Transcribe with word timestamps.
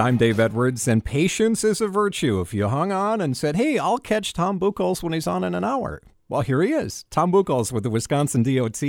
I'm 0.00 0.16
Dave 0.16 0.40
Edwards, 0.40 0.88
and 0.88 1.04
patience 1.04 1.62
is 1.62 1.82
a 1.82 1.86
virtue. 1.86 2.40
If 2.40 2.54
you 2.54 2.68
hung 2.68 2.90
on 2.90 3.20
and 3.20 3.36
said, 3.36 3.56
hey, 3.56 3.78
I'll 3.78 3.98
catch 3.98 4.32
Tom 4.32 4.58
Buchholz 4.58 5.02
when 5.02 5.12
he's 5.12 5.26
on 5.26 5.44
in 5.44 5.54
an 5.54 5.62
hour. 5.62 6.00
Well, 6.30 6.40
here 6.40 6.62
he 6.62 6.72
is, 6.72 7.04
Tom 7.10 7.30
Buchholz 7.30 7.70
with 7.70 7.82
the 7.82 7.90
Wisconsin 7.90 8.42
DOT, 8.42 8.82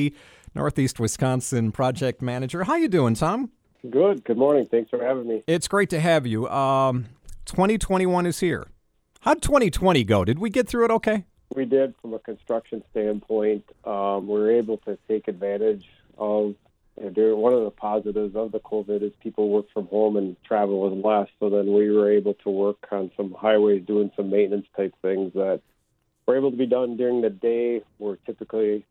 Northeast 0.56 1.02
Wisconsin 1.02 1.74
Project 1.74 2.22
Manager. 2.22 2.64
How 2.64 2.76
you 2.76 2.88
doing, 2.88 3.16
Tom? 3.16 3.52
Good. 3.90 4.24
Good 4.24 4.38
morning. 4.38 4.68
Thanks 4.72 4.90
for 4.90 5.04
having 5.04 5.28
me. 5.28 5.44
It's 5.48 5.68
great 5.68 5.90
to 5.90 6.00
have 6.00 6.26
you. 6.26 6.48
Um, 6.48 7.08
2021 7.46 8.26
is 8.26 8.40
here. 8.40 8.68
How'd 9.20 9.42
2020 9.42 10.06
go? 10.06 10.24
Did 10.24 10.40
we 10.40 10.50
get 10.50 10.70
through 10.70 10.86
it 10.86 10.92
okay? 10.92 11.26
We 11.54 11.66
did 11.66 11.94
from 12.02 12.14
a 12.14 12.20
construction 12.20 12.84
standpoint. 12.92 13.66
Um, 13.84 14.28
we 14.28 14.40
were 14.40 14.52
able 14.52 14.78
to 14.78 14.98
take 15.10 15.28
advantage 15.28 15.90
of 16.18 16.56
during 17.10 17.38
one 17.38 17.54
of 17.54 17.64
the 17.64 17.72
positives 17.72 18.36
of 18.36 18.52
the 18.52 18.60
COVID 18.60 19.02
is 19.02 19.12
people 19.22 19.50
work 19.50 19.66
from 19.74 19.88
home 19.88 20.18
and 20.18 20.36
travel 20.44 20.80
was 20.80 20.94
less. 21.04 21.30
So 21.40 21.50
then 21.50 21.74
we 21.74 21.90
were 21.90 22.12
able 22.12 22.36
to 22.36 22.50
work 22.50 22.88
on 22.92 23.12
some 23.18 23.34
highways, 23.34 23.86
doing 23.86 24.12
some 24.16 24.30
maintenance 24.30 24.68
type 24.76 24.94
things 25.02 25.34
that 25.34 25.62
were 26.28 26.38
able 26.38 26.52
to 26.52 26.58
be 26.58 26.68
done 26.68 26.98
during 26.98 27.22
the 27.22 27.30
day. 27.30 27.84
Where 27.98 28.18
typically 28.26 28.86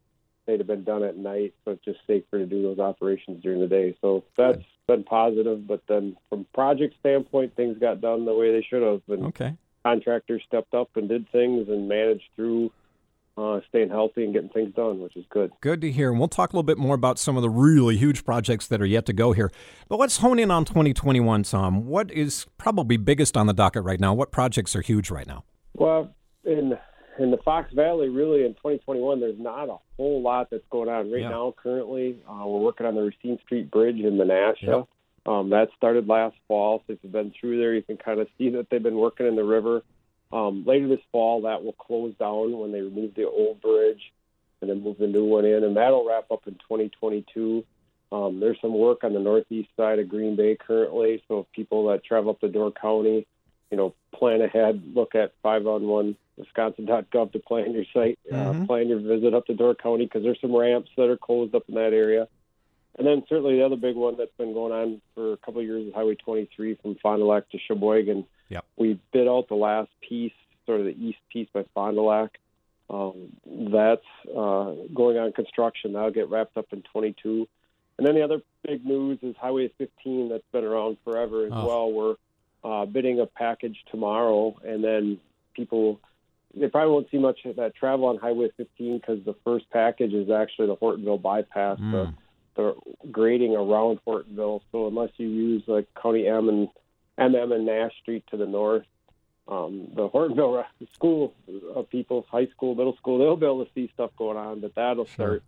they'd 0.47 0.59
have 0.59 0.67
been 0.67 0.85
done 0.85 1.05
at 1.05 1.17
night, 1.17 1.55
so 1.65 1.73
it's 1.73 1.85
just 1.85 2.01
safer 2.07 2.39
to 2.39 2.47
do 2.47 2.63
those 2.63 2.79
operations 2.79 3.43
during 3.43 3.61
the 3.61 3.69
day. 3.69 3.97
So 4.01 4.25
that's 4.37 4.63
been 4.89 5.05
positive. 5.05 5.67
But 5.67 5.83
then 5.89 6.17
from 6.29 6.47
project 6.53 6.97
standpoint, 7.01 7.55
things 7.55 7.79
got 7.79 8.01
done 8.01 8.25
the 8.25 8.35
way 8.35 8.53
they 8.53 8.67
should 8.69 8.83
have, 8.83 9.03
and 9.09 9.27
okay. 9.27 9.55
contractors 9.85 10.43
stepped 10.47 10.75
up 10.75 10.91
and 10.97 11.09
did 11.09 11.31
things 11.31 11.69
and 11.69 11.89
managed 11.89 12.29
through 12.35 12.73
uh, 13.37 13.61
staying 13.69 13.89
healthy 13.89 14.25
and 14.25 14.33
getting 14.35 14.51
things 14.51 14.75
done, 14.75 15.01
which 15.01 15.17
is 15.17 15.25
good. 15.31 15.51
Good 15.61 15.81
to 15.83 15.91
hear. 15.91 16.11
And 16.11 16.19
we'll 16.19 16.29
talk 16.29 16.53
a 16.53 16.57
little 16.57 16.63
bit 16.63 16.79
more 16.79 16.95
about 16.95 17.19
some 17.19 17.37
of 17.37 17.43
the 17.43 17.51
really 17.51 17.97
huge 17.97 18.25
projects 18.25 18.67
that 18.69 18.81
are 18.83 18.87
yet 18.87 19.07
to 19.07 19.13
go 19.13 19.33
here. 19.33 19.51
But 19.89 19.99
let's 19.99 20.19
hone 20.19 20.39
in 20.39 20.51
on 20.51 20.65
2021, 20.65 21.43
Tom. 21.45 21.87
What 21.87 22.11
is 22.11 22.47
probably 22.59 22.97
biggest 22.97 23.37
on 23.37 23.47
the 23.47 23.55
docket 23.55 23.85
right 23.85 24.01
now? 24.01 24.13
What 24.15 24.31
projects 24.33 24.75
are 24.77 24.83
huge 24.83 25.11
right 25.11 25.27
now? 25.27 25.45
Well, 25.75 26.15
in 26.45 26.79
in 27.19 27.31
the 27.31 27.39
Fox 27.45 27.71
Valley, 27.75 28.09
really 28.09 28.47
in 28.47 28.55
2021, 28.55 29.21
there's 29.21 29.39
not 29.39 29.69
a 29.69 29.77
whole 29.99 30.23
lot 30.23 30.49
that's 30.51 30.65
going 30.71 30.89
on 30.89 31.11
right 31.13 31.21
Yeah. 31.21 31.29
now. 31.31 31.55
Currently, 31.63 32.17
uh, 32.27 32.47
we're 32.47 32.61
working 32.61 32.87
on 32.87 32.95
the 32.95 33.03
Racine 33.03 33.39
Street 33.45 33.71
Bridge 33.71 33.97
in 33.99 34.17
Menasha. 34.17 34.63
Yep. 34.63 34.89
Um, 35.27 35.51
that 35.51 35.69
started 35.77 36.09
last 36.09 36.37
fall. 36.49 36.83
So 36.87 36.95
if 36.95 36.99
you've 37.03 37.13
been 37.13 37.31
through 37.39 37.59
there, 37.59 37.75
you 37.75 37.83
can 37.83 37.99
kind 37.99 38.21
of 38.21 38.29
see 38.39 38.49
that 38.51 38.69
they've 38.71 38.83
been 38.83 38.97
working 38.97 39.27
in 39.27 39.37
the 39.37 39.45
river. 39.45 39.83
Um, 40.33 40.65
later 40.65 40.89
this 40.89 41.01
fall, 41.11 41.43
that 41.43 41.65
will 41.65 41.73
close 41.73 42.15
down 42.19 42.57
when 42.57 42.73
they 42.73 42.81
remove 42.81 43.15
the 43.15 43.27
old 43.29 43.61
bridge 43.61 44.13
and 44.61 44.71
then 44.71 44.83
move 44.83 44.99
the 44.99 45.07
new 45.07 45.25
one 45.25 45.45
in, 45.45 45.65
and 45.65 45.77
that'll 45.77 46.07
wrap 46.07 46.31
up 46.31 46.47
in 46.47 46.55
2022. 46.55 47.65
Um, 48.13 48.41
there's 48.41 48.61
some 48.61 48.75
work 48.77 49.05
on 49.05 49.13
the 49.15 49.21
northeast 49.21 49.71
side 49.77 49.99
of 49.99 50.09
Green 50.09 50.37
Bay 50.37 50.57
currently, 50.57 51.23
so 51.29 51.41
if 51.41 51.53
people 51.53 51.89
that 51.89 52.05
travel 52.05 52.31
up 52.31 52.41
to 52.41 52.49
Door 52.49 52.73
County, 52.73 53.27
you 53.71 53.77
know, 53.77 53.95
plan 54.13 54.43
ahead, 54.43 54.83
look 54.95 55.15
at 55.15 55.33
five 55.43 55.67
on 55.67 55.87
one 55.87 56.17
Wisconsin.gov 56.37 57.33
to 57.33 57.39
plan 57.39 57.73
your 57.73 57.85
site, 57.93 58.19
Mhm. 58.31 58.63
uh, 58.63 58.67
plan 58.67 58.89
your 58.89 58.99
visit 58.99 59.35
up 59.35 59.47
to 59.47 59.55
Door 59.55 59.77
County 59.77 60.05
because 60.07 60.23
there's 60.23 60.41
some 60.41 60.55
ramps 60.55 60.91
that 60.97 61.09
are 61.09 61.17
closed 61.17 61.55
up 61.55 61.69
in 61.69 61.75
that 61.77 61.93
area. 61.93 62.29
And 62.99 63.07
then 63.07 63.25
certainly 63.29 63.57
the 63.57 63.65
other 63.65 63.77
big 63.77 63.95
one 63.97 64.17
that's 64.17 64.35
been 64.37 64.53
going 64.53 64.73
on 64.73 65.01
for 65.15 65.33
a 65.33 65.37
couple 65.39 65.61
of 65.61 65.67
years 65.67 65.87
is 65.87 65.95
Highway 65.95 66.17
23 66.17 66.75
from 66.75 66.97
Fond 66.97 67.21
du 67.21 67.27
Lac 67.27 67.49
to 67.51 67.59
Sheboygan. 67.59 68.27
Yep. 68.51 68.65
We 68.77 68.99
bid 69.13 69.27
out 69.27 69.49
the 69.49 69.55
last 69.55 69.91
piece, 70.07 70.33
sort 70.67 70.81
of 70.81 70.87
the 70.87 70.97
east 71.03 71.19
piece 71.33 71.49
by 71.53 71.65
Fond 71.75 71.97
du 71.97 72.03
Lac. 72.03 72.39
Um, 72.91 73.29
that's 73.73 74.05
uh, 74.29 74.75
going 74.93 75.17
on 75.17 75.33
construction. 75.33 75.93
That'll 75.95 76.11
get 76.11 76.29
wrapped 76.29 76.57
up 76.57 76.67
in 76.73 76.83
22. 76.93 77.47
And 77.99 78.07
then 78.07 78.15
the 78.17 78.23
other 78.23 78.43
big 78.67 78.85
news 78.85 79.19
is 79.23 79.37
Highway 79.41 79.71
15 79.79 80.29
that's 80.31 80.43
been 80.53 80.65
around 80.65 80.97
forever 81.05 81.47
as 81.47 81.53
Oh. 81.55 81.67
well. 81.67 81.93
We're 81.93 82.15
uh, 82.65 82.87
bidding 82.87 83.21
a 83.21 83.27
package 83.27 83.79
tomorrow, 83.91 84.57
and 84.65 84.83
then 84.85 85.19
people 85.55 86.01
they 86.53 86.67
probably 86.67 86.93
won't 86.93 87.09
see 87.13 87.19
much 87.19 87.45
of 87.45 87.57
that 87.57 87.77
travel 87.77 88.07
on 88.07 88.17
Highway 88.19 88.51
15 88.57 88.99
because 88.99 89.25
the 89.25 89.35
first 89.45 89.71
package 89.71 90.13
is 90.13 90.29
actually 90.31 90.67
the 90.67 90.77
Hortonville 90.77 91.23
bypass, 91.23 91.79
the, 91.79 92.13
the 92.57 92.75
grading 93.13 93.55
around 93.55 94.01
Hortonville. 94.05 94.61
So 94.73 94.89
unless 94.89 95.11
you 95.17 95.29
use 95.29 95.63
like 95.69 95.87
County 96.03 96.27
M 96.27 96.49
and 96.49 96.69
MM 97.21 97.55
and 97.55 97.67
Nash 97.67 97.93
Street 98.03 98.25
to 98.31 98.37
the 98.37 98.47
north, 98.47 98.85
um, 99.49 99.89
the 99.95 100.09
Hortonville 100.09 100.65
school 100.95 101.35
of 101.75 101.89
People's 101.91 102.25
high 102.31 102.47
school, 102.49 102.75
middle 102.75 102.97
school, 102.97 103.19
they'll 103.19 103.37
be 103.37 103.47
able 103.47 103.65
to 103.65 103.71
see 103.75 103.91
stuff 103.95 104.11
going 104.17 104.37
on, 104.37 104.61
but 104.61 104.75
that'll 104.75 105.07
start 105.07 105.43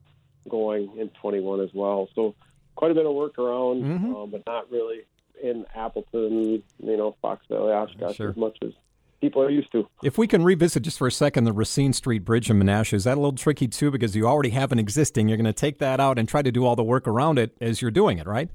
going 0.49 0.97
in 0.99 1.09
21 1.21 1.61
as 1.61 1.71
well. 1.73 2.09
So 2.15 2.35
quite 2.75 2.91
a 2.91 2.95
bit 2.95 3.07
of 3.07 3.15
work 3.15 3.39
around, 3.39 3.83
Mhm. 3.85 4.23
uh, 4.23 4.27
but 4.27 4.43
not 4.47 4.71
really 4.71 5.03
in 5.43 5.65
Appleton, 5.75 6.63
you 6.83 6.97
know, 6.97 7.15
Fox 7.23 7.45
Valley, 7.49 7.73
Oshkosh 7.73 8.17
Sure. 8.17 8.31
as 8.31 8.37
much 8.37 8.57
as 8.63 8.73
people 9.21 9.41
are 9.43 9.51
used 9.51 9.71
to. 9.73 9.87
If 10.03 10.19
we 10.19 10.27
can 10.27 10.43
revisit 10.43 10.83
just 10.83 10.99
for 10.99 11.07
a 11.07 11.13
second 11.13 11.45
the 11.45 11.53
Racine 11.53 11.93
Street 11.93 12.25
Bridge 12.25 12.51
in 12.51 12.59
Menasha, 12.59 12.95
is 12.95 13.05
that 13.05 13.15
a 13.17 13.21
little 13.21 13.33
tricky 13.37 13.69
too? 13.69 13.91
Because 13.93 14.17
you 14.17 14.27
already 14.27 14.51
have 14.51 14.73
an 14.73 14.79
existing. 14.81 15.29
You're 15.29 15.37
going 15.37 15.45
to 15.45 15.53
take 15.53 15.79
that 15.79 16.01
out 16.01 16.19
and 16.19 16.29
try 16.29 16.43
to 16.43 16.51
do 16.51 16.65
all 16.67 16.75
the 16.77 16.83
work 16.83 17.07
around 17.07 17.39
it 17.39 17.57
as 17.61 17.81
you're 17.81 17.91
doing 17.93 18.19
it, 18.19 18.27
right? 18.27 18.49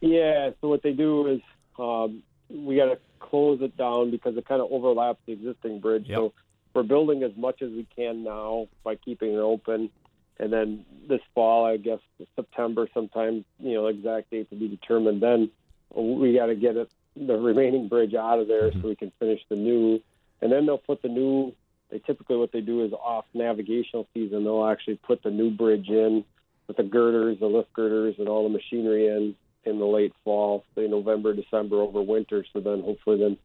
Yeah, 0.00 0.50
so 0.60 0.68
what 0.68 0.82
they 0.82 0.92
do 0.92 1.26
is 1.28 1.40
um, 1.78 2.22
we 2.48 2.76
got 2.76 2.86
to 2.86 2.98
close 3.20 3.60
it 3.62 3.76
down 3.76 4.10
because 4.10 4.36
it 4.36 4.46
kind 4.46 4.60
of 4.60 4.70
overlaps 4.70 5.20
the 5.26 5.32
existing 5.32 5.80
bridge. 5.80 6.06
Yep. 6.06 6.16
So 6.16 6.32
we're 6.74 6.82
building 6.82 7.22
as 7.22 7.32
much 7.36 7.62
as 7.62 7.70
we 7.70 7.86
can 7.96 8.24
now 8.24 8.68
by 8.82 8.96
keeping 8.96 9.32
it 9.32 9.38
open. 9.38 9.90
And 10.38 10.52
then 10.52 10.84
this 11.08 11.20
fall, 11.34 11.64
I 11.64 11.76
guess 11.76 12.00
September 12.34 12.88
sometime, 12.92 13.44
you 13.60 13.74
know, 13.74 13.86
exact 13.86 14.30
date 14.30 14.50
to 14.50 14.56
be 14.56 14.68
determined. 14.68 15.22
Then 15.22 15.50
we 15.94 16.34
got 16.34 16.46
to 16.46 16.56
get 16.56 16.76
it, 16.76 16.90
the 17.16 17.36
remaining 17.36 17.88
bridge 17.88 18.14
out 18.14 18.40
of 18.40 18.48
there 18.48 18.70
mm-hmm. 18.70 18.82
so 18.82 18.88
we 18.88 18.96
can 18.96 19.12
finish 19.18 19.40
the 19.48 19.56
new. 19.56 20.00
And 20.42 20.50
then 20.50 20.66
they'll 20.66 20.78
put 20.78 21.02
the 21.02 21.08
new. 21.08 21.54
They 21.90 22.00
typically 22.00 22.36
what 22.36 22.50
they 22.50 22.60
do 22.60 22.84
is 22.84 22.92
off 22.92 23.26
navigational 23.34 24.08
season. 24.12 24.42
They'll 24.42 24.66
actually 24.66 24.96
put 24.96 25.22
the 25.22 25.30
new 25.30 25.50
bridge 25.50 25.88
in 25.88 26.24
with 26.66 26.76
the 26.76 26.82
girders, 26.82 27.38
the 27.38 27.46
lift 27.46 27.72
girders, 27.72 28.16
and 28.18 28.28
all 28.28 28.42
the 28.42 28.48
machinery 28.48 29.06
in 29.06 29.36
in 29.66 29.78
the 29.78 29.86
late 29.86 30.12
fall, 30.24 30.64
say 30.74 30.86
November, 30.86 31.34
December, 31.34 31.80
over 31.80 32.02
winter. 32.02 32.44
So 32.52 32.60
then 32.60 32.82
hopefully 32.82 33.18
then 33.18 33.36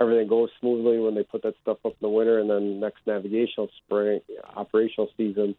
everything 0.00 0.28
goes 0.28 0.50
smoothly 0.60 0.98
when 0.98 1.14
they 1.14 1.22
put 1.22 1.42
that 1.42 1.54
stuff 1.62 1.78
up 1.84 1.92
in 1.92 1.98
the 2.00 2.08
winter, 2.08 2.38
and 2.38 2.50
then 2.50 2.80
next 2.80 3.06
navigational 3.06 3.68
spring 3.84 4.20
operational 4.56 5.10
season, 5.16 5.54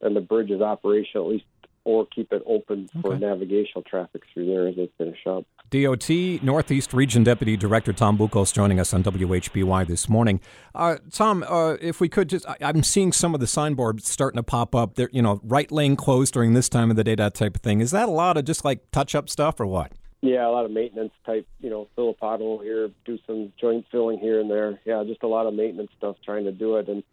and 0.00 0.14
the 0.14 0.20
bridge 0.20 0.50
is 0.50 0.60
operational 0.60 1.26
at 1.26 1.32
least, 1.32 1.44
or 1.84 2.06
keep 2.06 2.32
it 2.32 2.42
open 2.46 2.88
for 3.00 3.16
navigational 3.18 3.82
traffic 3.82 4.22
through 4.32 4.46
there 4.46 4.68
as 4.68 4.76
they 4.76 4.90
finish 4.98 5.26
up. 5.26 5.44
DOT 5.70 6.10
Northeast 6.42 6.92
Region 6.92 7.22
Deputy 7.22 7.56
Director 7.56 7.92
Tom 7.92 8.18
Buchholz 8.18 8.52
joining 8.52 8.80
us 8.80 8.92
on 8.92 9.04
WHBY 9.04 9.86
this 9.86 10.08
morning. 10.08 10.40
Uh, 10.74 10.96
Tom, 11.12 11.44
uh, 11.48 11.76
if 11.80 12.00
we 12.00 12.08
could 12.08 12.28
just, 12.28 12.48
I, 12.48 12.56
I'm 12.60 12.82
seeing 12.82 13.12
some 13.12 13.34
of 13.34 13.40
the 13.40 13.46
signboards 13.46 14.08
starting 14.08 14.36
to 14.36 14.42
pop 14.42 14.74
up. 14.74 14.96
There, 14.96 15.08
you 15.12 15.22
know, 15.22 15.40
right 15.44 15.70
lane 15.70 15.94
closed 15.94 16.34
during 16.34 16.54
this 16.54 16.68
time 16.68 16.90
of 16.90 16.96
the 16.96 17.04
day, 17.04 17.14
that 17.14 17.34
type 17.34 17.54
of 17.54 17.62
thing. 17.62 17.80
Is 17.80 17.92
that 17.92 18.08
a 18.08 18.12
lot 18.12 18.36
of 18.36 18.44
just 18.44 18.64
like 18.64 18.90
touch 18.90 19.14
up 19.14 19.30
stuff 19.30 19.60
or 19.60 19.66
what? 19.66 19.92
Yeah, 20.22 20.46
a 20.46 20.50
lot 20.50 20.64
of 20.64 20.72
maintenance 20.72 21.12
type, 21.24 21.46
you 21.60 21.70
know, 21.70 21.88
fill 21.94 22.10
a 22.10 22.14
pothole 22.14 22.62
here, 22.62 22.90
do 23.04 23.18
some 23.26 23.52
joint 23.58 23.86
filling 23.92 24.18
here 24.18 24.40
and 24.40 24.50
there. 24.50 24.80
Yeah, 24.84 25.04
just 25.06 25.22
a 25.22 25.28
lot 25.28 25.46
of 25.46 25.54
maintenance 25.54 25.90
stuff 25.96 26.16
trying 26.24 26.44
to 26.44 26.52
do 26.52 26.76
it. 26.76 26.88
And 26.88 27.04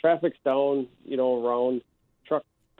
traffic's 0.00 0.38
down, 0.44 0.88
you 1.04 1.16
know, 1.18 1.44
around 1.46 1.82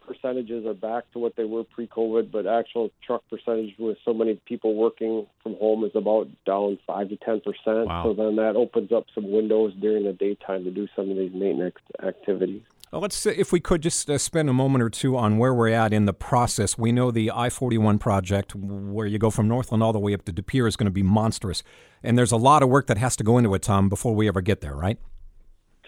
percentages 0.07 0.67
are 0.67 0.75
back 0.75 1.11
to 1.13 1.19
what 1.19 1.37
they 1.37 1.45
were 1.45 1.65
pre-COVID, 1.65 2.31
but 2.31 2.47
actual 2.47 2.91
truck 3.07 3.23
percentage 3.29 3.75
with 3.79 3.99
so 4.05 4.15
many 4.15 4.41
people 4.47 4.75
working 4.75 5.27
from 5.43 5.55
home 5.57 5.85
is 5.85 5.93
about 5.95 6.29
down 6.45 6.79
five 6.87 7.09
to 7.09 7.17
ten 7.17 7.41
percent. 7.41 7.89
Wow. 7.89 8.05
So 8.05 8.15
then 8.15 8.37
that 8.37 8.57
opens 8.57 8.93
up 8.93 9.07
some 9.15 9.31
windows 9.31 9.75
during 9.81 10.05
the 10.05 10.13
daytime 10.13 10.65
to 10.65 10.71
do 10.71 10.89
some 10.95 11.11
of 11.11 11.17
these 11.17 11.33
maintenance 11.33 11.77
activities. 12.03 12.63
Well, 12.93 13.03
let's, 13.03 13.27
uh, 13.27 13.35
if 13.37 13.51
we 13.51 13.59
could 13.59 13.83
just 13.83 14.09
uh, 14.09 14.17
spend 14.17 14.49
a 14.49 14.53
moment 14.53 14.83
or 14.83 14.89
two 14.89 15.17
on 15.17 15.39
where 15.39 15.53
we're 15.53 15.69
at 15.69 15.93
in 15.93 16.05
the 16.05 16.15
process. 16.15 16.79
We 16.79 16.93
know 16.93 17.11
the 17.11 17.33
I 17.35 17.51
41 17.51 17.99
project, 17.99 18.55
where 18.55 19.07
you 19.07 19.19
go 19.19 19.31
from 19.31 19.49
Northland 19.49 19.83
all 19.83 19.93
the 19.93 19.99
way 19.99 20.15
up 20.15 20.25
to 20.27 20.33
De 20.33 20.43
Pere, 20.43 20.69
is 20.69 20.77
going 20.77 20.87
to 20.87 20.93
be 20.93 21.03
monstrous. 21.03 21.65
And 22.03 22.17
there's 22.17 22.33
a 22.33 22.37
lot 22.37 22.63
of 22.63 22.69
work 22.69 22.87
that 22.87 22.97
has 22.99 23.17
to 23.17 23.25
go 23.25 23.39
into 23.39 23.53
it, 23.55 23.63
Tom, 23.63 23.89
before 23.89 24.15
we 24.15 24.29
ever 24.29 24.41
get 24.41 24.61
there, 24.61 24.75
right? 24.75 24.99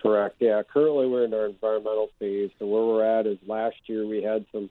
Correct. 0.02 0.36
Yeah. 0.40 0.62
Currently, 0.62 1.06
we're 1.06 1.24
in 1.24 1.34
our 1.34 1.46
environmental 1.46 2.10
phase. 2.18 2.50
So 2.58 2.66
where 2.66 2.84
we're 2.84 3.18
at 3.20 3.26
is 3.26 3.38
last 3.46 3.76
year 3.86 4.06
we 4.06 4.22
had 4.22 4.46
some 4.52 4.70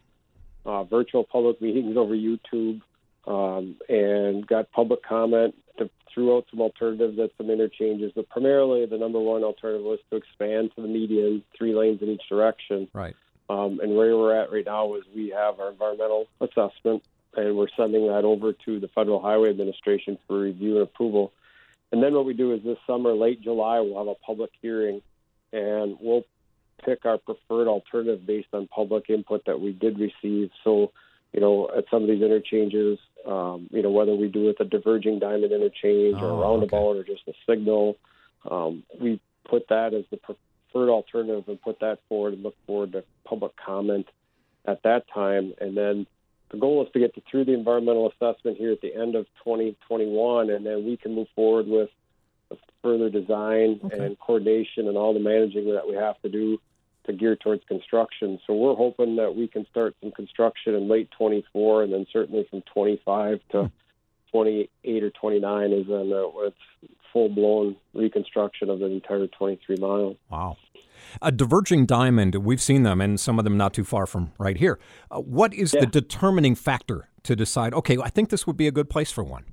uh, 0.65 0.83
virtual 0.83 1.23
public 1.23 1.61
meetings 1.61 1.97
over 1.97 2.15
YouTube 2.15 2.81
um, 3.25 3.75
and 3.89 4.45
got 4.47 4.71
public 4.71 5.03
comment 5.03 5.55
to 5.77 5.89
threw 6.13 6.35
out 6.35 6.45
some 6.49 6.61
alternatives 6.61 7.19
at 7.19 7.31
some 7.37 7.49
interchanges, 7.49 8.11
but 8.15 8.29
primarily 8.29 8.85
the 8.85 8.97
number 8.97 9.19
one 9.19 9.43
alternative 9.43 9.85
was 9.85 9.99
to 10.09 10.17
expand 10.17 10.71
to 10.75 10.81
the 10.81 10.87
median, 10.87 11.43
three 11.57 11.75
lanes 11.75 12.01
in 12.01 12.09
each 12.09 12.27
direction. 12.29 12.87
Right. 12.93 13.15
Um, 13.49 13.79
and 13.81 13.95
where 13.95 14.17
we're 14.17 14.35
at 14.35 14.51
right 14.51 14.65
now 14.65 14.95
is 14.95 15.03
we 15.15 15.29
have 15.29 15.59
our 15.59 15.71
environmental 15.71 16.27
assessment, 16.41 17.03
and 17.35 17.55
we're 17.55 17.69
sending 17.77 18.07
that 18.07 18.25
over 18.25 18.53
to 18.53 18.79
the 18.79 18.87
Federal 18.89 19.21
Highway 19.21 19.49
Administration 19.49 20.17
for 20.27 20.39
review 20.39 20.73
and 20.73 20.83
approval. 20.83 21.31
And 21.91 22.03
then 22.03 22.13
what 22.13 22.25
we 22.25 22.33
do 22.33 22.53
is 22.53 22.63
this 22.63 22.77
summer, 22.85 23.13
late 23.13 23.41
July, 23.41 23.79
we'll 23.79 23.97
have 23.97 24.07
a 24.07 24.15
public 24.15 24.51
hearing, 24.61 25.01
and 25.53 25.97
we'll 25.99 26.23
pick 26.83 27.05
our 27.05 27.17
preferred 27.17 27.67
alternative 27.67 28.25
based 28.25 28.49
on 28.53 28.67
public 28.67 29.09
input 29.09 29.43
that 29.45 29.59
we 29.59 29.71
did 29.71 29.99
receive. 29.99 30.51
So, 30.63 30.91
you 31.33 31.41
know, 31.41 31.69
at 31.75 31.85
some 31.91 32.03
of 32.03 32.09
these 32.09 32.21
interchanges, 32.21 32.99
um, 33.25 33.67
you 33.71 33.81
know, 33.81 33.91
whether 33.91 34.15
we 34.15 34.27
do 34.27 34.49
it 34.49 34.57
a 34.59 34.65
diverging 34.65 35.19
diamond 35.19 35.51
interchange 35.51 36.21
or 36.21 36.31
Oh, 36.31 36.37
a 36.37 36.41
roundabout 36.41 36.95
or 36.97 37.03
just 37.03 37.27
a 37.27 37.33
signal, 37.49 37.97
um, 38.49 38.83
we 38.99 39.19
put 39.49 39.67
that 39.69 39.93
as 39.93 40.05
the 40.11 40.17
preferred 40.17 40.89
alternative 40.89 41.45
and 41.47 41.61
put 41.61 41.79
that 41.79 41.99
forward 42.07 42.33
and 42.33 42.43
look 42.43 42.55
forward 42.65 42.93
to 42.93 43.03
public 43.25 43.53
comment 43.57 44.07
at 44.65 44.83
that 44.83 45.05
time. 45.13 45.53
And 45.59 45.75
then 45.75 46.07
the 46.51 46.57
goal 46.57 46.85
is 46.85 46.91
to 46.93 46.99
get 46.99 47.15
to, 47.15 47.21
through 47.29 47.45
the 47.45 47.53
environmental 47.53 48.11
assessment 48.11 48.57
here 48.57 48.71
at 48.71 48.81
the 48.81 48.95
end 48.95 49.15
of 49.15 49.25
2021, 49.43 50.49
and 50.49 50.65
then 50.65 50.85
we 50.85 50.97
can 50.97 51.13
move 51.13 51.27
forward 51.35 51.67
with 51.67 51.89
further 52.81 53.09
design 53.09 53.79
Okay. 53.83 54.05
and 54.05 54.19
coordination 54.19 54.87
and 54.87 54.97
all 54.97 55.13
the 55.13 55.19
managing 55.19 55.65
that 55.73 55.87
we 55.87 55.95
have 55.95 56.21
to 56.21 56.29
do 56.29 56.59
to 57.05 57.13
gear 57.13 57.35
towards 57.35 57.63
construction. 57.65 58.39
So 58.45 58.53
we're 58.53 58.75
hoping 58.75 59.15
that 59.15 59.35
we 59.35 59.47
can 59.47 59.65
start 59.67 59.95
some 60.01 60.11
construction 60.11 60.75
in 60.75 60.87
late 60.87 61.09
24, 61.17 61.83
and 61.83 61.93
then 61.93 62.05
certainly 62.11 62.45
from 62.49 62.61
25 62.73 63.39
to 63.51 63.71
28 64.31 65.03
or 65.03 65.09
29 65.11 65.71
is 65.71 65.87
when 65.87 66.11
uh, 66.11 66.27
it's 66.47 66.57
full 67.13 67.29
blown 67.29 67.75
reconstruction 67.93 68.69
of 68.69 68.79
the 68.79 68.85
entire 68.87 69.27
23 69.27 69.77
miles. 69.77 70.17
Wow. 70.29 70.57
A 71.21 71.31
diverging 71.31 71.85
diamond, 71.85 72.35
we've 72.35 72.61
seen 72.61 72.83
them, 72.83 72.99
and 72.99 73.19
some 73.19 73.39
of 73.39 73.45
them 73.45 73.55
not 73.55 73.73
too 73.73 73.83
far 73.85 74.05
from 74.05 74.31
right 74.37 74.57
here. 74.57 74.77
Uh, 75.09 75.19
what 75.21 75.53
is 75.53 75.73
Yeah. 75.73 75.81
the 75.81 75.85
determining 75.87 76.55
factor 76.55 77.07
to 77.23 77.35
decide, 77.35 77.73
okay, 77.73 77.97
I 77.97 78.09
think 78.09 78.29
this 78.29 78.45
would 78.45 78.57
be 78.57 78.67
a 78.67 78.71
good 78.71 78.89
place 78.89 79.11
for 79.11 79.23
one? 79.23 79.45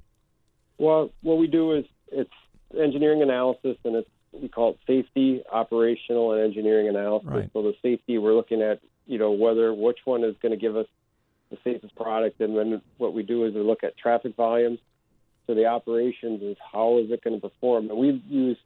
Well, 0.78 1.10
what 1.22 1.38
we 1.38 1.46
do 1.46 1.72
is 1.72 1.84
it's 2.10 2.30
engineering 2.78 3.22
analysis, 3.22 3.76
and 3.84 3.96
it's 3.96 4.08
we 4.32 4.48
call 4.48 4.70
it 4.70 4.78
safety, 4.86 5.42
operational, 5.50 6.32
and 6.32 6.42
engineering 6.42 6.88
analysis. 6.88 7.28
Right. 7.28 7.50
So 7.52 7.62
the 7.62 7.74
safety, 7.82 8.18
we're 8.18 8.34
looking 8.34 8.62
at 8.62 8.80
you 9.06 9.18
know 9.18 9.32
whether 9.32 9.72
which 9.72 9.98
one 10.04 10.24
is 10.24 10.34
going 10.42 10.52
to 10.52 10.58
give 10.58 10.76
us 10.76 10.86
the 11.50 11.58
safest 11.64 11.94
product, 11.94 12.40
and 12.40 12.56
then 12.56 12.82
what 12.98 13.14
we 13.14 13.22
do 13.22 13.44
is 13.44 13.54
we 13.54 13.60
look 13.60 13.84
at 13.84 13.96
traffic 13.96 14.34
volumes. 14.36 14.78
So 15.46 15.54
the 15.54 15.66
operations 15.66 16.42
is 16.42 16.56
how 16.72 16.98
is 16.98 17.10
it 17.10 17.22
going 17.22 17.40
to 17.40 17.48
perform, 17.48 17.90
and 17.90 17.98
we've 17.98 18.22
used 18.28 18.60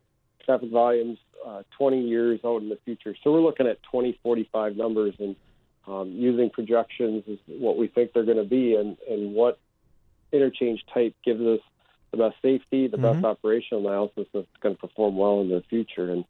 traffic 0.45 0.71
volumes 0.71 1.19
uh, 1.47 1.63
20 1.77 2.01
years 2.03 2.41
out 2.45 2.63
in 2.63 2.69
the 2.69 2.79
future. 2.85 3.15
So 3.23 3.33
we're 3.33 3.41
looking 3.41 3.67
at 3.67 3.83
2045 3.85 4.77
numbers 4.77 5.15
and 5.19 5.37
um, 5.87 6.13
using 6.13 6.51
projections 6.51 7.25
is 7.27 7.39
what 7.47 7.77
we 7.77 7.89
think 7.89 8.13
they're 8.13 8.25
going 8.25 8.39
to 8.39 8.45
be, 8.45 8.75
and 8.75 8.97
and 9.09 9.35
what 9.35 9.59
interchange 10.33 10.85
type 10.93 11.15
gives 11.25 11.41
us 11.41 11.61
the 12.11 12.17
best 12.17 12.37
safety, 12.43 12.89
the 12.89 12.99
best 12.99 13.25
operational 13.25 13.87
analysis 13.87 14.27
that's 14.33 14.47
going 14.63 14.75
to 14.75 14.81
perform 14.81 15.17
well 15.17 15.41
in 15.41 15.49
the 15.49 15.63
future. 15.69 16.11
And 16.11 16.25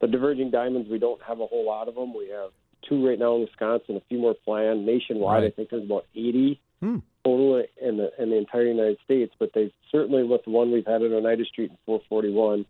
the 0.00 0.06
diverging 0.06 0.50
diamonds, 0.50 0.88
we 0.88 0.98
don't 0.98 1.22
have 1.22 1.40
a 1.40 1.46
whole 1.46 1.66
lot 1.66 1.88
of 1.88 1.94
them. 1.94 2.14
We 2.14 2.28
have 2.28 2.50
two 2.88 3.06
right 3.06 3.18
now 3.18 3.34
in 3.36 3.42
Wisconsin, 3.42 3.96
a 3.96 4.02
few 4.08 4.18
more 4.18 4.34
planned 4.44 4.86
nationwide. 4.86 5.42
Right. 5.42 5.52
I 5.52 5.56
think 5.56 5.70
there's 5.70 5.84
about 5.84 6.06
80 6.14 6.60
Hmm. 6.80 6.98
total 7.24 7.64
in 7.80 7.96
the 7.96 8.10
in 8.22 8.28
the 8.30 8.36
entire 8.36 8.66
United 8.66 8.98
States. 9.04 9.32
But 9.38 9.52
they 9.54 9.72
certainly 9.90 10.22
with 10.22 10.44
the 10.44 10.50
one 10.50 10.70
we've 10.70 10.84
had 10.84 11.02
at 11.02 11.12
Oneida 11.12 11.44
Street 11.46 11.70
in 11.70 11.78
441, 11.86 12.66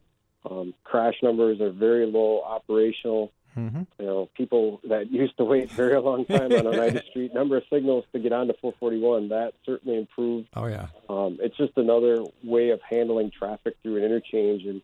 um, 0.49 0.75
crash 0.84 1.14
numbers 1.22 1.60
are 1.60 1.70
very 1.70 2.06
low. 2.06 2.43
Operational 2.43 3.32
Mm-hmm. 3.56 3.82
you 3.98 4.06
know, 4.06 4.28
people 4.36 4.80
that 4.88 5.10
used 5.10 5.36
to 5.36 5.44
wait 5.44 5.70
very 5.70 6.00
long 6.00 6.24
time 6.24 6.52
on 6.52 6.66
a 6.66 6.70
Oneida 6.70 7.02
Street, 7.10 7.32
number 7.34 7.56
of 7.56 7.64
signals 7.72 8.04
to 8.12 8.18
get 8.18 8.32
onto 8.32 8.52
441, 8.60 9.28
that 9.28 9.54
certainly 9.64 9.98
improved. 9.98 10.48
Oh, 10.54 10.66
yeah. 10.66 10.86
Um, 11.08 11.38
it's 11.40 11.56
just 11.56 11.72
another 11.76 12.24
way 12.42 12.70
of 12.70 12.80
handling 12.82 13.30
traffic 13.30 13.76
through 13.82 13.98
an 13.98 14.04
interchange, 14.04 14.64
and 14.64 14.82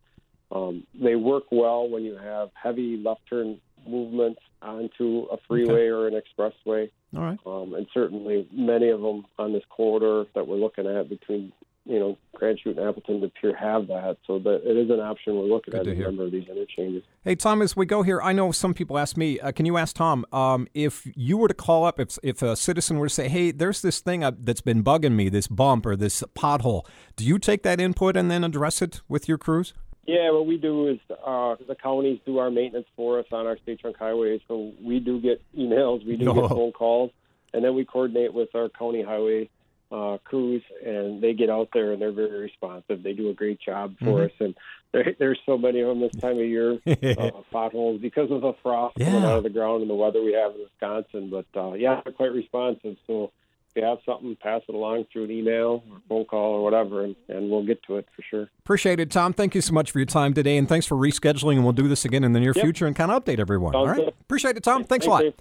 um, 0.53 0.87
they 0.95 1.17
work 1.17 1.45
well 1.51 1.89
when 1.89 2.05
you 2.05 2.17
have 2.17 2.51
heavy 2.55 2.97
left 2.97 3.23
turn 3.29 3.61
movements 3.87 4.41
onto 4.63 5.27
a 5.31 5.37
freeway 5.49 5.87
or 5.87 6.07
an 6.07 6.15
expressway. 6.15 6.91
All 7.17 7.23
right. 7.23 7.39
Um, 7.47 7.75
and 7.75 7.87
certainly 7.93 8.49
many 8.53 8.91
of 8.91 9.01
them 9.01 9.27
on 9.39 9.53
this 9.53 9.65
corridor 9.69 10.29
that 10.35 10.47
we're 10.47 10.57
looking 10.57 10.87
at 10.87 11.09
between, 11.09 11.53
you 11.87 11.99
know, 11.99 12.19
Grand 12.35 12.59
Chute 12.61 12.77
and 12.79 12.87
Appleton 12.89 13.21
De 13.21 13.29
Pere 13.29 13.55
have 13.57 13.87
that. 13.89 14.19
So 14.27 14.39
that 14.41 14.63
it 14.65 14.77
is 14.77 14.91
an 14.91 15.01
option 15.01 15.35
we're 15.37 15.45
looking 15.45 15.73
Good 15.73 15.89
at 15.89 15.95
in 15.95 16.01
a 16.01 16.05
number 16.05 16.25
of 16.25 16.33
these 16.33 16.47
interchanges. 16.49 17.03
Hey, 17.25 17.35
Tom, 17.35 17.63
as 17.63 17.75
we 17.77 17.87
go 17.87 18.03
here, 18.03 18.21
I 18.21 18.33
know 18.33 18.53
some 18.53 18.75
people 18.75 18.99
ask 18.99 19.17
me, 19.17 19.41
uh, 19.41 19.53
can 19.53 19.67
you 19.67 19.77
ask 19.77 19.97
Tom, 19.97 20.25
um, 20.33 20.69
if 20.75 21.07
you 21.17 21.37
were 21.39 21.49
to 21.49 21.55
call 21.55 21.85
up, 21.85 21.99
if, 21.99 22.19
if 22.23 22.43
a 22.43 22.55
citizen 22.57 22.99
were 22.99 23.09
to 23.09 23.15
say, 23.15 23.29
hey, 23.29 23.51
there's 23.51 23.83
this 23.83 24.01
thing 24.01 24.23
uh, 24.23 24.33
that's 24.39 24.61
been 24.61 24.85
bugging 24.85 25.13
me, 25.15 25.29
this 25.29 25.47
bump 25.49 25.87
or 25.87 25.97
this 25.97 26.23
pothole, 26.35 26.85
do 27.17 27.25
you 27.25 27.39
take 27.39 27.63
that 27.63 27.81
input 27.81 28.17
and 28.17 28.31
then 28.31 28.45
address 28.45 28.83
it 28.83 29.01
with 29.09 29.29
your 29.29 29.39
crews? 29.39 29.73
Yeah, 30.07 30.31
what 30.33 30.47
we 30.47 30.57
do 30.59 30.89
is 30.89 30.99
uh, 31.25 31.57
the 31.69 31.77
counties 31.81 32.19
do 32.27 32.39
our 32.39 32.51
maintenance 32.51 32.87
for 32.97 33.19
us 33.21 33.27
on 33.33 33.47
our 33.47 33.57
state 33.59 33.81
trunk 33.81 33.97
highways. 33.97 34.41
So 34.49 34.73
we 34.83 34.99
do 34.99 35.21
get 35.21 35.43
emails, 35.57 36.05
we 36.07 36.17
do 36.17 36.31
Oh. 36.31 36.35
get 36.35 36.49
phone 36.51 36.73
calls, 36.73 37.11
and 37.55 37.65
then 37.65 37.75
we 37.75 37.85
coordinate 37.85 38.35
with 38.35 38.55
our 38.55 38.69
county 38.69 39.03
highway 39.03 39.49
uh, 39.91 40.19
crews, 40.25 40.63
and 40.85 41.23
they 41.23 41.33
get 41.35 41.51
out 41.51 41.69
there 41.75 41.93
and 41.93 42.01
they're 42.01 42.13
very 42.13 42.41
responsive. 42.41 43.03
They 43.03 43.13
do 43.13 43.31
a 43.31 43.35
great 43.35 43.61
job 43.61 43.97
for 44.03 44.25
us, 44.25 44.31
and 44.39 44.55
there, 44.93 45.15
there's 45.19 45.39
so 45.47 45.59
many 45.59 45.81
of 45.81 45.89
them 45.89 46.01
this 46.01 46.15
time 46.21 46.39
of 46.39 46.45
year, 46.45 46.79
uh, 46.87 47.31
potholes 47.51 48.01
because 48.01 48.31
of 48.31 48.41
the 48.41 48.53
frost 48.63 48.97
coming 48.99 49.25
out 49.25 49.39
of 49.39 49.43
the 49.45 49.51
ground 49.51 49.83
and 49.83 49.91
the 49.91 49.95
weather 49.95 50.23
we 50.23 50.33
have 50.33 50.55
in 50.55 50.61
Wisconsin. 50.63 51.31
But 51.31 51.47
uh, 51.61 51.75
yeah, 51.75 52.01
they're 52.05 52.13
quite 52.13 52.33
responsive. 52.33 52.97
So 53.07 53.33
if 53.71 53.83
you 53.83 53.85
have 53.85 53.99
something, 54.07 54.37
pass 54.41 54.63
it 54.69 54.75
along 54.75 55.07
through 55.13 55.25
an 55.25 55.31
email 55.31 55.83
or 55.91 56.01
phone 56.09 56.25
call 56.25 56.55
or 56.55 56.63
whatever, 56.65 57.05
and, 57.05 57.17
and 57.29 57.51
we'll 57.51 57.65
get 57.67 57.83
to 57.85 57.97
it 57.97 58.07
for 58.15 58.23
sure. 58.23 58.49
Appreciate 58.61 59.01
it, 59.01 59.11
Tom. 59.11 59.33
Thank 59.33 59.55
you 59.55 59.61
so 59.61 59.73
much 59.73 59.91
for 59.91 59.99
your 59.99 60.07
time 60.07 60.35
today, 60.35 60.57
and 60.57 60.69
thanks 60.69 60.87
for 60.87 60.97
rescheduling. 60.97 61.55
And 61.55 61.65
we'll 61.65 61.73
do 61.73 61.89
this 61.89 62.05
again 62.05 62.25
in 62.25 62.33
the 62.33 62.41
near 62.41 62.53
Yep. 62.55 62.65
future 62.65 62.87
and 62.87 62.97
kind 62.97 63.11
of 63.11 63.25
update 63.25 63.39
everyone. 63.39 63.73
Sounds 63.75 63.81
All 63.83 63.87
right. 63.89 64.05
good. 64.05 64.15
Appreciate 64.23 64.57
it, 64.57 64.63
Tom. 64.63 64.85
Thanks, 64.85 65.07
a 65.07 65.11
lot. 65.11 65.23
Dave. 65.23 65.35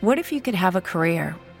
What 0.00 0.18
if 0.18 0.32
you 0.32 0.40
could 0.40 0.54
have 0.54 0.76
a 0.76 0.80
career 0.80 1.34